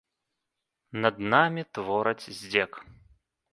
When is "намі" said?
1.35-1.63